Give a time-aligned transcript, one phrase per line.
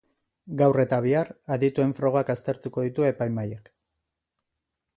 [0.61, 3.69] Gaur eta bihar adituen frogak aztertuko ditu epaimahaiak.